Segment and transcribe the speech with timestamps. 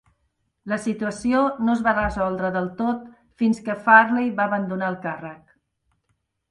[0.71, 3.05] La situació no es va resoldre del tot
[3.43, 5.59] fins que Fareley va abandonar el càrrec.